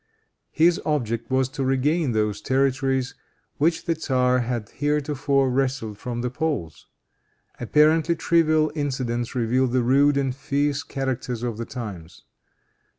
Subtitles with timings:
[0.49, 3.13] His object was to regain those territories
[3.59, 6.87] which the tzar had heretofore wrested from the Poles.
[7.59, 12.23] Apparently trivial incidents reveal the rude and fierce character of the times.